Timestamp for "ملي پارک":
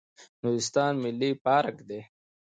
1.03-1.77